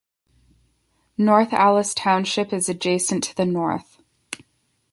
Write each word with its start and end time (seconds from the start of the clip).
North 1.15 1.53
Allis 1.53 1.93
Township 1.93 2.51
is 2.53 2.67
adjacent 2.67 3.23
to 3.25 3.35
the 3.35 3.45
north. 3.45 4.01